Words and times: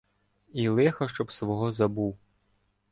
І 0.53 0.67
лиха 0.69 1.07
щоб 1.07 1.31
свого 1.31 1.71
забув: 1.71 2.17